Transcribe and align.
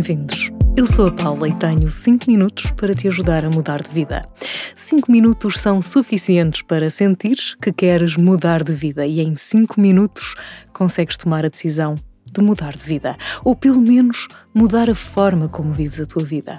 bem-vindos. 0.00 0.50
Eu 0.74 0.86
sou 0.86 1.08
a 1.08 1.12
Paula 1.12 1.46
e 1.46 1.54
tenho 1.54 1.90
5 1.90 2.24
minutos 2.26 2.70
para 2.70 2.94
te 2.94 3.06
ajudar 3.06 3.44
a 3.44 3.50
mudar 3.50 3.82
de 3.82 3.90
vida. 3.90 4.26
5 4.74 5.12
minutos 5.12 5.60
são 5.60 5.82
suficientes 5.82 6.62
para 6.62 6.88
sentir 6.88 7.36
que 7.60 7.70
queres 7.70 8.16
mudar 8.16 8.64
de 8.64 8.72
vida 8.72 9.06
e 9.06 9.20
em 9.20 9.36
5 9.36 9.78
minutos 9.78 10.34
consegues 10.72 11.18
tomar 11.18 11.44
a 11.44 11.50
decisão 11.50 11.96
de 12.32 12.40
mudar 12.40 12.74
de 12.74 12.82
vida, 12.82 13.14
ou 13.44 13.54
pelo 13.54 13.82
menos 13.82 14.26
mudar 14.54 14.88
a 14.88 14.94
forma 14.94 15.48
como 15.48 15.70
vives 15.70 16.00
a 16.00 16.06
tua 16.06 16.24
vida. 16.24 16.58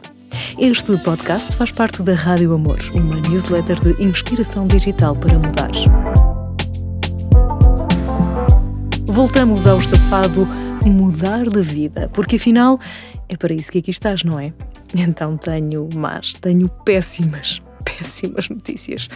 Este 0.60 0.96
podcast 0.98 1.56
faz 1.56 1.72
parte 1.72 2.04
da 2.04 2.14
Rádio 2.14 2.54
Amor, 2.54 2.78
uma 2.94 3.20
newsletter 3.22 3.80
de 3.80 4.04
inspiração 4.04 4.68
digital 4.68 5.16
para 5.16 5.34
mudar. 5.34 5.72
Voltamos 9.08 9.66
ao 9.66 9.80
estafado 9.80 10.48
mudar 10.90 11.46
de 11.46 11.62
vida, 11.62 12.10
porque 12.14 12.38
afinal 12.38 12.80
é 13.32 13.38
para 13.38 13.54
isso 13.54 13.72
que 13.72 13.78
aqui 13.78 13.90
estás, 13.90 14.24
não 14.24 14.38
é? 14.38 14.54
Então 14.94 15.38
tenho 15.38 15.88
más, 15.96 16.34
tenho 16.34 16.68
péssimas, 16.68 17.62
péssimas 17.86 18.50
notícias. 18.50 19.08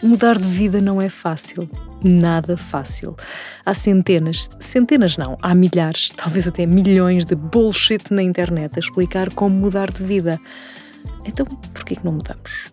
Mudar 0.00 0.38
de 0.38 0.46
vida 0.46 0.80
não 0.80 1.02
é 1.02 1.08
fácil, 1.08 1.68
nada 2.02 2.56
fácil. 2.56 3.16
Há 3.66 3.74
centenas, 3.74 4.48
centenas 4.60 5.16
não, 5.16 5.36
há 5.42 5.52
milhares, 5.56 6.10
talvez 6.16 6.46
até 6.46 6.64
milhões 6.66 7.26
de 7.26 7.34
bullshit 7.34 8.12
na 8.12 8.22
internet 8.22 8.76
a 8.76 8.78
explicar 8.78 9.34
como 9.34 9.56
mudar 9.56 9.90
de 9.90 10.04
vida. 10.04 10.40
Então, 11.24 11.44
por 11.44 11.84
que 11.84 11.98
não 12.04 12.12
mudamos? 12.12 12.72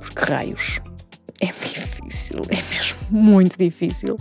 Porque 0.00 0.30
raios. 0.30 0.80
É 1.40 1.46
difícil, 1.46 2.42
é 2.48 2.56
mesmo 2.56 2.98
muito 3.10 3.56
difícil. 3.56 4.18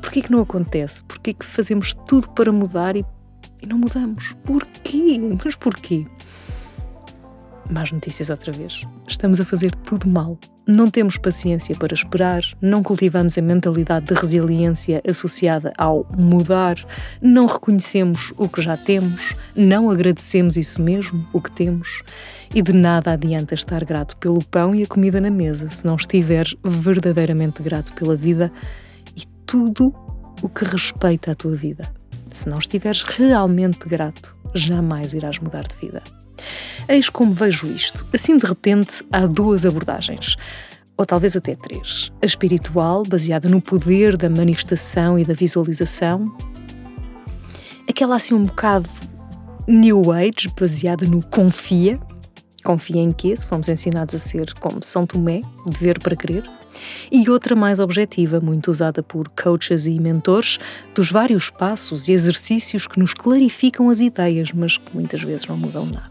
Por 0.00 0.12
que 0.12 0.30
não 0.30 0.40
acontece? 0.40 1.02
Por 1.02 1.18
que 1.18 1.34
fazemos 1.44 1.92
tudo 2.06 2.30
para 2.30 2.52
mudar 2.52 2.96
e 2.96 3.04
e 3.62 3.66
não 3.66 3.78
mudamos. 3.78 4.34
Porquê? 4.44 5.18
Mas 5.44 5.54
porquê? 5.54 6.04
Más 7.70 7.92
notícias 7.92 8.30
outra 8.30 8.50
vez. 8.50 8.82
Estamos 9.06 9.40
a 9.40 9.44
fazer 9.44 9.72
tudo 9.74 10.08
mal. 10.08 10.36
Não 10.66 10.90
temos 10.90 11.16
paciência 11.16 11.74
para 11.74 11.94
esperar, 11.94 12.42
não 12.60 12.82
cultivamos 12.82 13.36
a 13.38 13.42
mentalidade 13.42 14.06
de 14.06 14.14
resiliência 14.14 15.02
associada 15.08 15.72
ao 15.76 16.06
mudar, 16.16 16.76
não 17.20 17.46
reconhecemos 17.46 18.32
o 18.36 18.48
que 18.48 18.62
já 18.62 18.76
temos, 18.76 19.34
não 19.54 19.90
agradecemos 19.90 20.56
isso 20.56 20.80
mesmo, 20.80 21.26
o 21.32 21.40
que 21.40 21.50
temos. 21.50 22.02
E 22.54 22.62
de 22.62 22.72
nada 22.72 23.12
adianta 23.12 23.54
estar 23.54 23.84
grato 23.84 24.16
pelo 24.16 24.44
pão 24.44 24.74
e 24.74 24.82
a 24.82 24.86
comida 24.86 25.20
na 25.20 25.30
mesa 25.30 25.68
se 25.68 25.84
não 25.84 25.94
estiveres 25.94 26.56
verdadeiramente 26.64 27.62
grato 27.62 27.92
pela 27.94 28.16
vida 28.16 28.52
e 29.16 29.22
tudo 29.46 29.94
o 30.42 30.48
que 30.48 30.64
respeita 30.64 31.32
a 31.32 31.34
tua 31.34 31.54
vida. 31.54 31.99
Se 32.32 32.48
não 32.48 32.58
estiveres 32.58 33.02
realmente 33.02 33.88
grato, 33.88 34.36
jamais 34.54 35.14
irás 35.14 35.38
mudar 35.38 35.64
de 35.66 35.76
vida. 35.76 36.02
Eis 36.88 37.08
como 37.08 37.32
vejo 37.32 37.66
isto. 37.66 38.06
Assim, 38.12 38.36
de 38.36 38.46
repente, 38.46 39.04
há 39.12 39.26
duas 39.26 39.66
abordagens. 39.66 40.36
Ou 40.96 41.06
talvez 41.06 41.36
até 41.36 41.54
três. 41.54 42.10
A 42.22 42.26
espiritual, 42.26 43.04
baseada 43.04 43.48
no 43.48 43.60
poder 43.60 44.16
da 44.16 44.28
manifestação 44.28 45.18
e 45.18 45.24
da 45.24 45.34
visualização. 45.34 46.24
Aquela 47.88 48.16
assim 48.16 48.34
um 48.34 48.44
bocado 48.44 48.88
New 49.66 50.12
Age, 50.12 50.52
baseada 50.58 51.06
no 51.06 51.22
confia. 51.22 51.98
Confia 52.64 53.00
em 53.00 53.12
quê? 53.12 53.34
Se 53.34 53.46
fomos 53.46 53.68
ensinados 53.68 54.14
a 54.14 54.18
ser 54.18 54.52
como 54.54 54.82
São 54.82 55.06
Tomé, 55.06 55.40
ver 55.66 55.98
para 55.98 56.16
crer 56.16 56.44
e 57.10 57.28
outra 57.28 57.54
mais 57.54 57.80
objetiva, 57.80 58.40
muito 58.40 58.70
usada 58.70 59.02
por 59.02 59.28
coaches 59.28 59.86
e 59.86 59.98
mentores, 59.98 60.58
dos 60.94 61.10
vários 61.10 61.50
passos 61.50 62.08
e 62.08 62.12
exercícios 62.12 62.86
que 62.86 62.98
nos 62.98 63.14
clarificam 63.14 63.88
as 63.88 64.00
ideias, 64.00 64.52
mas 64.52 64.76
que 64.76 64.94
muitas 64.94 65.22
vezes 65.22 65.46
não 65.46 65.56
mudam 65.56 65.86
nada. 65.86 66.10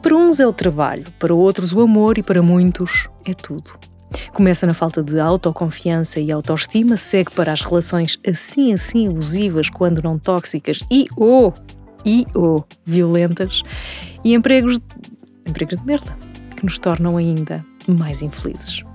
Para 0.00 0.16
uns 0.16 0.38
é 0.38 0.46
o 0.46 0.52
trabalho, 0.52 1.04
para 1.18 1.34
outros 1.34 1.72
o 1.72 1.80
amor 1.80 2.18
e 2.18 2.22
para 2.22 2.40
muitos 2.40 3.08
é 3.26 3.34
tudo. 3.34 3.72
Começa 4.32 4.66
na 4.66 4.72
falta 4.72 5.02
de 5.02 5.18
autoconfiança 5.18 6.20
e 6.20 6.32
autoestima, 6.32 6.96
segue 6.96 7.30
para 7.30 7.52
as 7.52 7.60
relações 7.60 8.18
assim 8.26 8.72
assim 8.72 9.08
abusivas, 9.08 9.68
quando 9.68 10.02
não 10.02 10.18
tóxicas 10.18 10.80
e 10.90 11.06
ou 11.16 11.52
e 12.06 12.24
ou 12.32 12.64
violentas, 12.86 13.62
e 14.24 14.34
empregos, 14.34 14.78
empregos 15.46 15.78
de 15.78 15.84
merda, 15.84 16.16
que 16.56 16.64
nos 16.64 16.78
tornam 16.78 17.16
ainda 17.16 17.62
mais 17.86 18.22
infelizes 18.22 18.87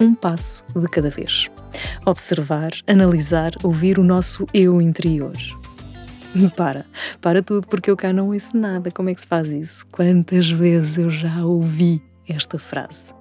um 0.00 0.14
passo 0.14 0.64
de 0.74 0.88
cada 0.88 1.10
vez. 1.10 1.50
Observar, 2.04 2.72
analisar, 2.86 3.52
ouvir 3.62 3.98
o 3.98 4.04
nosso 4.04 4.46
eu 4.52 4.80
interior. 4.80 5.32
Para, 6.56 6.84
para 7.20 7.42
tudo, 7.42 7.68
porque 7.68 7.88
eu 7.88 7.96
cá 7.96 8.12
não 8.12 8.30
ouço 8.30 8.56
nada. 8.56 8.90
Como 8.90 9.08
é 9.08 9.14
que 9.14 9.20
se 9.20 9.26
faz 9.26 9.52
isso? 9.52 9.86
Quantas 9.92 10.50
vezes 10.50 10.98
eu 10.98 11.08
já 11.08 11.44
ouvi 11.44 12.02
esta 12.28 12.58
frase? 12.58 13.14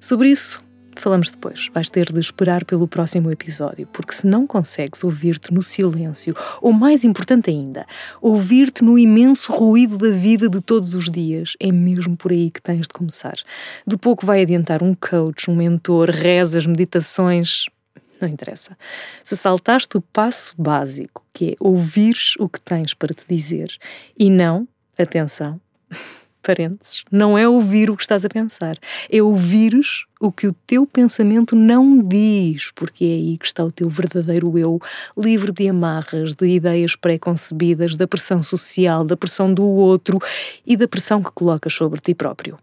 Sobre 0.00 0.30
isso, 0.30 0.62
Falamos 0.96 1.30
depois. 1.30 1.68
Vais 1.72 1.88
ter 1.88 2.12
de 2.12 2.20
esperar 2.20 2.64
pelo 2.64 2.86
próximo 2.86 3.30
episódio, 3.30 3.86
porque 3.86 4.12
se 4.12 4.26
não 4.26 4.46
consegues 4.46 5.02
ouvir-te 5.02 5.52
no 5.52 5.62
silêncio, 5.62 6.34
ou 6.60 6.72
mais 6.72 7.04
importante 7.04 7.50
ainda, 7.50 7.86
ouvir-te 8.20 8.84
no 8.84 8.98
imenso 8.98 9.52
ruído 9.52 9.96
da 9.96 10.10
vida 10.10 10.48
de 10.48 10.60
todos 10.60 10.92
os 10.94 11.10
dias, 11.10 11.54
é 11.60 11.72
mesmo 11.72 12.16
por 12.16 12.32
aí 12.32 12.50
que 12.50 12.60
tens 12.60 12.82
de 12.82 12.92
começar. 12.92 13.36
De 13.86 13.96
pouco 13.96 14.26
vai 14.26 14.42
adiantar 14.42 14.82
um 14.82 14.94
coach, 14.94 15.50
um 15.50 15.56
mentor, 15.56 16.10
rezas, 16.10 16.66
meditações. 16.66 17.66
Não 18.20 18.28
interessa. 18.28 18.76
Se 19.24 19.36
saltaste 19.36 19.96
o 19.96 20.00
passo 20.00 20.52
básico, 20.58 21.24
que 21.32 21.52
é 21.52 21.54
ouvires 21.58 22.34
o 22.38 22.48
que 22.48 22.60
tens 22.60 22.92
para 22.92 23.14
te 23.14 23.24
dizer, 23.26 23.74
e 24.18 24.28
não, 24.28 24.68
atenção, 24.98 25.58
parênteses, 26.40 27.04
não 27.10 27.36
é 27.36 27.48
ouvir 27.48 27.90
o 27.90 27.96
que 27.96 28.02
estás 28.02 28.24
a 28.24 28.28
pensar, 28.28 28.76
é 29.10 29.22
ouvires 29.22 30.04
o 30.20 30.30
que 30.30 30.46
o 30.46 30.52
teu 30.52 30.86
pensamento 30.86 31.56
não 31.56 32.02
diz, 32.02 32.70
porque 32.74 33.04
é 33.04 33.08
aí 33.08 33.38
que 33.38 33.46
está 33.46 33.64
o 33.64 33.70
teu 33.70 33.88
verdadeiro 33.88 34.58
eu, 34.58 34.80
livre 35.16 35.52
de 35.52 35.68
amarras, 35.68 36.34
de 36.34 36.46
ideias 36.46 36.94
pré-concebidas, 36.94 37.96
da 37.96 38.06
pressão 38.06 38.42
social, 38.42 39.04
da 39.04 39.16
pressão 39.16 39.52
do 39.52 39.64
outro 39.64 40.18
e 40.66 40.76
da 40.76 40.86
pressão 40.86 41.22
que 41.22 41.32
colocas 41.32 41.72
sobre 41.72 42.00
ti 42.00 42.14
próprio. 42.14 42.58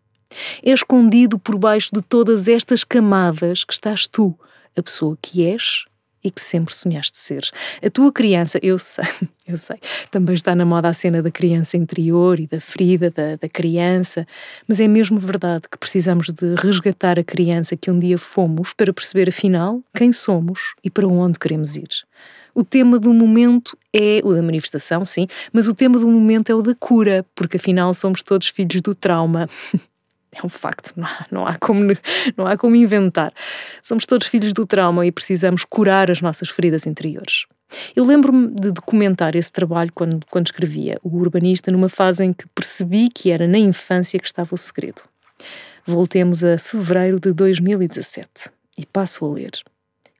É 0.63 0.71
escondido 0.71 1.39
por 1.39 1.57
baixo 1.57 1.89
de 1.93 2.01
todas 2.01 2.47
estas 2.47 2.83
camadas 2.83 3.63
que 3.63 3.73
estás 3.73 4.07
tu, 4.07 4.37
a 4.77 4.83
pessoa 4.83 5.17
que 5.21 5.45
és 5.45 5.85
e 6.23 6.31
que 6.31 6.41
sempre 6.41 6.75
sonhaste 6.75 7.17
ser. 7.17 7.49
A 7.83 7.89
tua 7.89 8.11
criança, 8.11 8.59
eu 8.61 8.77
sei, 8.77 9.05
eu 9.47 9.57
sei, 9.57 9.77
também 10.11 10.35
está 10.35 10.55
na 10.55 10.65
moda 10.65 10.87
a 10.87 10.93
cena 10.93 11.21
da 11.21 11.31
criança 11.31 11.77
interior 11.77 12.39
e 12.39 12.47
da 12.47 12.59
ferida 12.59 13.09
da, 13.09 13.35
da 13.35 13.49
criança, 13.49 14.25
mas 14.67 14.79
é 14.79 14.87
mesmo 14.87 15.19
verdade 15.19 15.63
que 15.69 15.77
precisamos 15.77 16.27
de 16.27 16.55
resgatar 16.55 17.19
a 17.19 17.23
criança 17.23 17.75
que 17.75 17.91
um 17.91 17.99
dia 17.99 18.17
fomos 18.17 18.73
para 18.73 18.93
perceber 18.93 19.29
afinal 19.29 19.81
quem 19.95 20.11
somos 20.11 20.75
e 20.83 20.89
para 20.89 21.07
onde 21.07 21.39
queremos 21.39 21.75
ir. 21.75 21.89
O 22.53 22.63
tema 22.63 22.97
do 22.97 23.13
momento 23.13 23.77
é 23.93 24.19
o 24.23 24.33
da 24.33 24.41
manifestação, 24.41 25.05
sim, 25.05 25.27
mas 25.53 25.67
o 25.67 25.75
tema 25.75 25.99
do 25.99 26.07
momento 26.07 26.51
é 26.51 26.55
o 26.55 26.63
da 26.63 26.73
cura, 26.73 27.23
porque 27.35 27.57
afinal 27.57 27.93
somos 27.93 28.23
todos 28.23 28.47
filhos 28.47 28.81
do 28.81 28.95
trauma. 28.95 29.47
É 30.31 30.45
um 30.45 30.49
facto, 30.49 30.93
não 30.95 31.07
há, 31.07 31.25
não, 31.31 31.47
há 31.47 31.57
como, 31.57 31.81
não 32.35 32.45
há 32.45 32.57
como 32.57 32.75
inventar. 32.75 33.33
Somos 33.81 34.05
todos 34.05 34.27
filhos 34.27 34.53
do 34.53 34.65
trauma 34.65 35.05
e 35.05 35.11
precisamos 35.11 35.63
curar 35.63 36.11
as 36.11 36.21
nossas 36.21 36.49
feridas 36.49 36.85
interiores. 36.85 37.45
Eu 37.95 38.05
lembro-me 38.05 38.47
de 38.53 38.71
documentar 38.71 39.35
esse 39.35 39.51
trabalho 39.51 39.91
quando, 39.93 40.25
quando 40.29 40.47
escrevia 40.47 40.97
O 41.03 41.17
Urbanista, 41.17 41.71
numa 41.71 41.89
fase 41.89 42.23
em 42.23 42.33
que 42.33 42.47
percebi 42.49 43.09
que 43.09 43.31
era 43.31 43.47
na 43.47 43.57
infância 43.57 44.19
que 44.19 44.27
estava 44.27 44.53
o 44.53 44.57
segredo. 44.57 45.01
Voltemos 45.85 46.43
a 46.43 46.57
fevereiro 46.57 47.19
de 47.19 47.33
2017 47.33 48.27
e 48.77 48.85
passo 48.85 49.25
a 49.25 49.29
ler. 49.29 49.51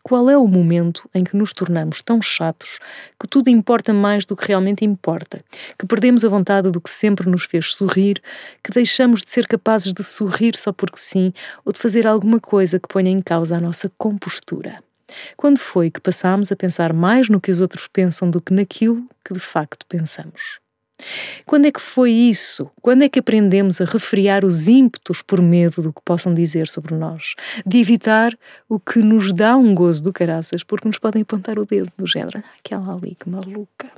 Qual 0.07 0.29
é 0.29 0.37
o 0.37 0.47
momento 0.47 1.09
em 1.13 1.21
que 1.21 1.35
nos 1.35 1.51
tornamos 1.51 2.01
tão 2.01 2.21
chatos 2.21 2.79
que 3.19 3.27
tudo 3.27 3.49
importa 3.49 3.91
mais 3.91 4.25
do 4.25 4.37
que 4.37 4.47
realmente 4.47 4.85
importa, 4.85 5.41
que 5.77 5.85
perdemos 5.85 6.23
a 6.23 6.29
vontade 6.29 6.71
do 6.71 6.79
que 6.79 6.89
sempre 6.89 7.29
nos 7.29 7.43
fez 7.43 7.75
sorrir, 7.75 8.21
que 8.63 8.71
deixamos 8.71 9.21
de 9.21 9.29
ser 9.29 9.45
capazes 9.45 9.93
de 9.93 10.01
sorrir 10.01 10.55
só 10.55 10.71
porque 10.71 10.97
sim 10.97 11.33
ou 11.65 11.73
de 11.73 11.79
fazer 11.79 12.07
alguma 12.07 12.39
coisa 12.39 12.79
que 12.79 12.87
ponha 12.87 13.11
em 13.11 13.21
causa 13.21 13.57
a 13.57 13.59
nossa 13.59 13.91
compostura? 13.97 14.81
Quando 15.35 15.57
foi 15.57 15.91
que 15.91 15.99
passámos 15.99 16.53
a 16.53 16.55
pensar 16.55 16.93
mais 16.93 17.27
no 17.27 17.41
que 17.41 17.51
os 17.51 17.59
outros 17.59 17.85
pensam 17.89 18.29
do 18.31 18.39
que 18.39 18.53
naquilo 18.53 19.05
que 19.25 19.33
de 19.33 19.41
facto 19.41 19.85
pensamos? 19.89 20.61
Quando 21.45 21.65
é 21.65 21.71
que 21.71 21.81
foi 21.81 22.11
isso? 22.11 22.69
Quando 22.81 23.03
é 23.03 23.09
que 23.09 23.19
aprendemos 23.19 23.79
a 23.79 23.85
refriar 23.85 24.43
os 24.43 24.67
ímpetos 24.67 25.21
por 25.21 25.41
medo 25.41 25.81
do 25.81 25.93
que 25.93 26.01
possam 26.03 26.33
dizer 26.33 26.67
sobre 26.67 26.95
nós? 26.95 27.35
De 27.65 27.79
evitar 27.79 28.37
o 28.67 28.79
que 28.79 28.99
nos 28.99 29.31
dá 29.31 29.55
um 29.55 29.73
gozo 29.73 30.03
do 30.03 30.13
caraças 30.13 30.63
porque 30.63 30.87
nos 30.87 30.97
podem 30.97 31.21
apontar 31.21 31.59
o 31.59 31.65
dedo 31.65 31.91
do 31.97 32.07
género. 32.07 32.43
Aquela 32.59 32.93
ali, 32.93 33.15
que 33.15 33.29
maluca. 33.29 33.91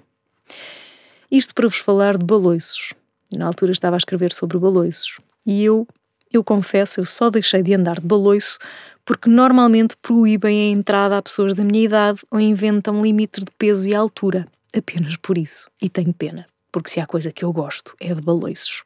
Isto 1.31 1.53
para 1.55 1.67
vos 1.67 1.77
falar 1.77 2.17
de 2.17 2.25
baloiços. 2.25 2.93
Na 3.33 3.45
altura 3.45 3.71
estava 3.71 3.95
a 3.95 3.97
escrever 3.97 4.33
sobre 4.33 4.57
baloiços. 4.57 5.19
E 5.45 5.63
eu, 5.63 5.87
eu 6.31 6.43
confesso, 6.43 6.99
eu 6.99 7.05
só 7.05 7.29
deixei 7.29 7.63
de 7.63 7.73
andar 7.73 7.99
de 7.99 8.05
baloiço 8.05 8.57
porque 9.05 9.29
normalmente 9.29 9.95
proíbem 9.97 10.69
a 10.69 10.77
entrada 10.77 11.17
a 11.17 11.21
pessoas 11.21 11.53
da 11.55 11.63
minha 11.63 11.83
idade 11.83 12.19
ou 12.29 12.39
inventam 12.39 13.01
limites 13.01 13.43
de 13.43 13.51
peso 13.57 13.87
e 13.87 13.95
altura. 13.95 14.47
Apenas 14.75 15.15
por 15.17 15.37
isso. 15.37 15.67
E 15.81 15.89
tenho 15.89 16.13
pena. 16.13 16.45
Porque 16.71 16.89
se 16.89 16.99
há 16.99 17.05
coisa 17.05 17.31
que 17.31 17.43
eu 17.43 17.51
gosto 17.51 17.95
é 17.99 18.13
de 18.13 18.21
baloiços. 18.21 18.83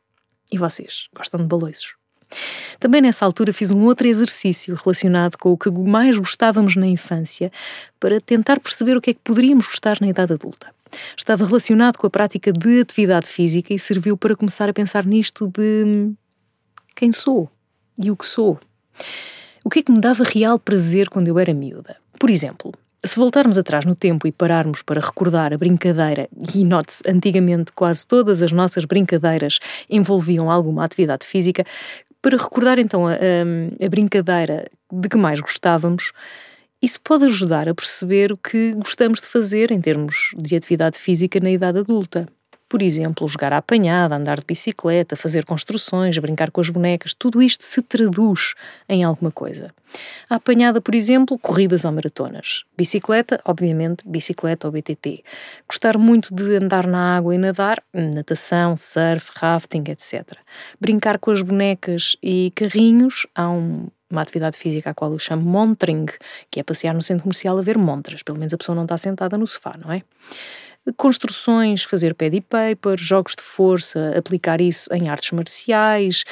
E 0.52 0.58
vocês 0.58 1.08
gostam 1.16 1.42
de 1.42 1.48
baloiços? 1.48 1.94
Também 2.80 3.02
nessa 3.02 3.26
altura 3.26 3.54
fiz 3.54 3.72
um 3.72 3.84
outro 3.84 4.08
exercício 4.08 4.76
relacionado 4.76 5.38
com 5.38 5.52
o 5.52 5.58
que 5.58 5.70
mais 5.70 6.18
gostávamos 6.18 6.76
na 6.76 6.88
infância 6.88 7.52
para 8.00 8.20
tentar 8.20 8.60
perceber 8.60 8.98
o 8.98 9.02
que 9.02 9.12
é 9.12 9.14
que 9.14 9.20
poderíamos 9.24 9.68
gostar 9.68 10.00
na 10.02 10.08
idade 10.08 10.34
adulta. 10.34 10.74
Estava 11.18 11.46
relacionado 11.46 11.98
com 11.98 12.08
a 12.08 12.10
prática 12.10 12.52
de 12.52 12.82
atividade 12.82 13.28
física 13.28 13.74
e 13.74 13.80
serviu 13.80 14.16
para 14.18 14.36
começar 14.36 14.70
a 14.70 14.74
pensar 14.74 15.06
nisto 15.06 15.48
de 15.48 16.12
quem 16.96 17.12
sou 17.12 17.50
e 17.98 18.12
o 18.12 18.16
que 18.16 18.28
sou. 18.28 18.60
O 19.64 19.70
que 19.70 19.80
é 19.80 19.84
que 19.84 19.92
me 19.92 20.00
dava 20.00 20.24
real 20.24 20.60
prazer 20.60 21.10
quando 21.10 21.28
eu 21.28 21.40
era 21.40 21.54
miúda? 21.54 21.98
Por 22.20 22.30
exemplo, 22.30 22.74
se 23.06 23.18
voltarmos 23.18 23.58
atrás 23.58 23.86
no 23.86 23.96
tempo 23.96 24.28
e 24.28 24.32
pararmos 24.32 24.82
para 24.82 25.02
recordar 25.02 25.54
a 25.54 25.58
brincadeira, 25.58 26.30
e 26.56 26.64
note-se, 26.64 27.04
antigamente 27.08 27.72
quase 27.74 28.08
todas 28.08 28.42
as 28.42 28.52
nossas 28.52 28.86
brincadeiras 28.86 29.60
envolviam 29.90 30.50
alguma 30.50 30.86
atividade 30.86 31.26
física, 31.26 31.66
para 32.22 32.38
recordar 32.38 32.80
então 32.80 33.06
a, 33.06 33.12
a, 33.12 33.86
a 33.86 33.90
brincadeira 33.90 34.66
de 34.92 35.10
que 35.10 35.18
mais 35.18 35.42
gostávamos, 35.42 36.14
isso 36.82 37.00
pode 37.02 37.26
ajudar 37.26 37.68
a 37.68 37.76
perceber 37.76 38.32
o 38.32 38.38
que 38.38 38.74
gostamos 38.74 39.20
de 39.20 39.28
fazer 39.28 39.72
em 39.72 39.82
termos 39.82 40.32
de 40.38 40.56
atividade 40.56 40.98
física 40.98 41.40
na 41.40 41.52
idade 41.52 41.80
adulta. 41.80 42.26
Por 42.74 42.82
exemplo, 42.82 43.28
jogar 43.28 43.54
à 43.54 43.58
apanhada, 43.58 44.16
andar 44.16 44.40
de 44.40 44.46
bicicleta, 44.48 45.16
fazer 45.16 45.46
construções, 45.46 46.18
brincar 46.18 46.50
com 46.50 46.60
as 46.60 46.72
bonecas, 46.72 47.14
tudo 47.14 47.40
isto 47.40 47.64
se 47.64 47.84
traduz 47.84 48.56
em 48.90 49.04
alguma 49.04 49.30
coisa. 49.30 49.72
A 50.28 50.38
apanhada, 50.38 50.82
por 50.82 50.96
exemplo, 50.96 51.38
corridas 51.38 51.86
ou 51.86 51.92
maratonas. 51.92 52.64
Bicicleta, 52.76 53.40
obviamente, 53.46 54.04
bicicleta 54.08 54.66
ou 54.68 54.74
BTT. 54.74 55.24
Gostar 55.70 56.00
muito 56.00 56.34
de 56.34 56.56
andar 56.56 56.88
na 56.88 57.16
água 57.16 57.36
e 57.36 57.38
nadar, 57.38 57.80
natação, 57.94 58.76
surf, 58.76 59.30
rafting, 59.36 59.84
etc. 59.90 60.36
Brincar 60.82 61.20
com 61.20 61.30
as 61.30 61.44
bonecas 61.44 62.16
e 62.24 62.52
carrinhos, 62.56 63.28
há 63.36 63.52
um, 63.52 63.86
uma 64.10 64.24
atividade 64.24 64.58
física 64.58 64.90
à 64.90 64.94
qual 64.96 65.12
eu 65.12 65.20
chamo 65.20 65.44
montring, 65.44 66.08
que 66.50 66.60
é 66.60 66.64
passear 66.64 66.96
no 66.96 67.04
centro 67.04 67.22
comercial 67.22 67.56
a 67.56 67.62
ver 67.62 67.78
montras. 67.78 68.24
Pelo 68.24 68.40
menos 68.40 68.52
a 68.52 68.58
pessoa 68.58 68.76
não 68.76 68.86
está 68.86 68.98
sentada 68.98 69.38
no 69.38 69.46
sofá, 69.46 69.76
não 69.78 69.92
é? 69.92 70.02
Construções, 70.98 71.84
fazer 71.84 72.14
pad 72.14 72.36
e 72.36 72.42
paper, 72.42 73.00
jogos 73.00 73.36
de 73.36 73.44
força, 73.44 74.14
aplicar 74.18 74.60
isso 74.60 74.94
em 74.94 75.10
artes 75.10 75.32
marciais, 75.32 76.24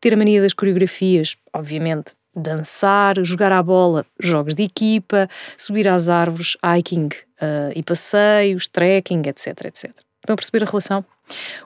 ter 0.00 0.14
a 0.14 0.16
mania 0.16 0.40
das 0.40 0.52
coreografias, 0.52 1.36
obviamente, 1.52 2.14
dançar, 2.34 3.16
jogar 3.24 3.50
à 3.50 3.62
bola, 3.62 4.04
jogos 4.20 4.54
de 4.54 4.64
equipa, 4.64 5.28
subir 5.56 5.88
às 5.88 6.08
árvores, 6.08 6.56
hiking 6.62 7.06
uh, 7.06 7.72
e 7.74 7.82
passeios, 7.82 8.68
trekking, 8.68 9.22
etc, 9.26 9.64
etc. 9.64 10.05
Estão 10.26 10.34
a 10.34 10.36
perceber 10.36 10.64
a 10.64 10.66
relação? 10.66 11.04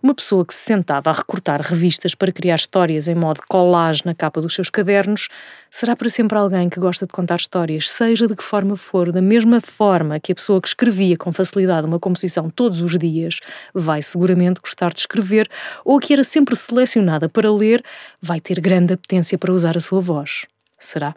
Uma 0.03 0.15
pessoa 0.15 0.45
que 0.45 0.53
se 0.53 0.61
sentava 0.61 1.09
a 1.09 1.15
recortar 1.15 1.63
revistas 1.63 2.15
para 2.15 2.31
criar 2.31 2.57
histórias 2.57 3.09
em 3.09 3.15
modo 3.15 3.41
collage 3.49 4.03
na 4.05 4.15
capa 4.15 4.39
dos 4.39 4.55
seus 4.55 4.69
cadernos 4.69 5.29
será 5.71 5.97
para 5.97 6.11
sempre 6.11 6.37
alguém 6.37 6.69
que 6.69 6.79
gosta 6.79 7.07
de 7.07 7.13
contar 7.13 7.37
histórias, 7.37 7.91
seja 7.91 8.29
de 8.29 8.37
que 8.37 8.43
forma 8.43 8.77
for, 8.77 9.13
da 9.13 9.23
mesma 9.23 9.63
forma 9.63 10.21
que 10.21 10.33
a 10.33 10.35
pessoa 10.35 10.61
que 10.61 10.69
escrevia 10.69 11.17
com 11.17 11.33
facilidade 11.33 11.87
uma 11.87 11.99
composição 11.99 12.51
todos 12.51 12.83
os 12.83 12.99
dias 12.99 13.41
vai 13.73 14.03
seguramente 14.03 14.61
gostar 14.61 14.93
de 14.93 15.01
escrever, 15.01 15.49
ou 15.83 15.99
que 15.99 16.13
era 16.13 16.23
sempre 16.23 16.55
selecionada 16.55 17.31
para 17.31 17.51
ler 17.51 17.83
vai 18.21 18.41
ter 18.41 18.61
grande 18.61 18.93
apetência 18.93 19.39
para 19.39 19.55
usar 19.55 19.75
a 19.75 19.81
sua 19.81 20.03
voz. 20.03 20.45
Será? 20.79 21.15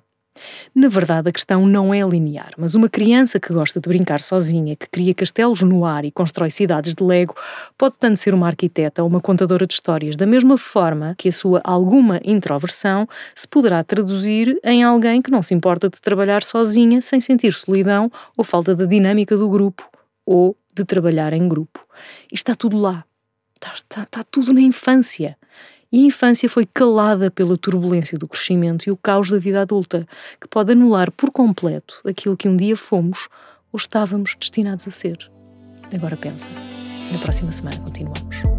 Na 0.75 0.87
verdade, 0.87 1.29
a 1.29 1.31
questão 1.31 1.65
não 1.67 1.93
é 1.93 2.01
linear, 2.01 2.51
mas 2.57 2.75
uma 2.75 2.89
criança 2.89 3.39
que 3.39 3.53
gosta 3.53 3.79
de 3.79 3.87
brincar 3.87 4.19
sozinha, 4.19 4.75
que 4.75 4.89
cria 4.89 5.13
castelos 5.13 5.61
no 5.61 5.85
ar 5.85 6.03
e 6.03 6.11
constrói 6.11 6.49
cidades 6.49 6.95
de 6.95 7.03
Lego, 7.03 7.35
pode 7.77 7.95
tanto 7.99 8.17
ser 8.19 8.33
uma 8.33 8.47
arquiteta 8.47 9.03
ou 9.03 9.09
uma 9.09 9.21
contadora 9.21 9.67
de 9.67 9.73
histórias, 9.73 10.17
da 10.17 10.25
mesma 10.25 10.57
forma 10.57 11.15
que 11.17 11.29
a 11.29 11.31
sua 11.31 11.61
alguma 11.63 12.19
introversão 12.23 13.07
se 13.35 13.47
poderá 13.47 13.83
traduzir 13.83 14.59
em 14.63 14.83
alguém 14.83 15.21
que 15.21 15.31
não 15.31 15.43
se 15.43 15.53
importa 15.53 15.89
de 15.89 16.01
trabalhar 16.01 16.43
sozinha 16.43 17.01
sem 17.01 17.21
sentir 17.21 17.53
solidão 17.53 18.11
ou 18.35 18.43
falta 18.43 18.75
da 18.75 18.85
dinâmica 18.85 19.37
do 19.37 19.47
grupo 19.47 19.87
ou 20.25 20.57
de 20.73 20.83
trabalhar 20.83 21.33
em 21.33 21.47
grupo. 21.47 21.85
E 22.31 22.35
está 22.35 22.55
tudo 22.55 22.77
lá. 22.77 23.05
Está, 23.55 23.73
está, 23.73 24.03
está 24.03 24.23
tudo 24.23 24.53
na 24.53 24.61
infância. 24.61 25.37
E 25.93 26.05
a 26.05 26.07
infância 26.07 26.49
foi 26.49 26.65
calada 26.65 27.29
pela 27.29 27.55
turbulência 27.55 28.17
do 28.17 28.27
crescimento 28.27 28.87
e 28.87 28.91
o 28.91 28.97
caos 28.97 29.29
da 29.29 29.37
vida 29.37 29.61
adulta, 29.61 30.07
que 30.41 30.47
pode 30.47 30.71
anular 30.71 31.11
por 31.11 31.29
completo 31.29 32.01
aquilo 32.03 32.35
que 32.35 32.49
um 32.49 32.57
dia 32.57 32.75
fomos 32.75 33.29
ou 33.71 33.77
estávamos 33.77 34.35
destinados 34.37 34.87
a 34.87 34.91
ser. 34.91 35.31
Agora 35.93 36.17
pensa. 36.17 36.49
Na 37.11 37.19
próxima 37.19 37.51
semana 37.51 37.77
continuamos. 37.77 38.52